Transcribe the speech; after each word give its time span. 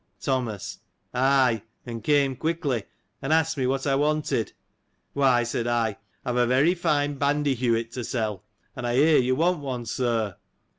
Thomas.— 0.19 0.79
Aj, 1.13 1.61
and 1.85 2.03
came 2.03 2.35
quickly, 2.35 2.85
and 3.21 3.31
asked 3.31 3.55
me 3.55 3.67
what 3.67 3.85
I 3.85 3.93
want 3.93 4.31
ed. 4.31 4.51
Why, 5.13 5.43
said 5.43 5.67
I, 5.67 5.97
I've 6.25 6.37
a 6.37 6.47
very 6.47 6.73
fine 6.73 7.19
bandyhewit 7.19 7.91
to 7.91 8.03
sell; 8.03 8.43
and 8.75 8.87
I 8.87 8.95
hear 8.95 9.19
you 9.19 9.35
want 9.35 9.59
one, 9.59 9.85
Sir. 9.85 10.37